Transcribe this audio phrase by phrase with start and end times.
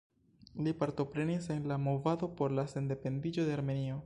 [0.67, 3.99] Li partoprenis en la movado por la sendependiĝo de Armenio.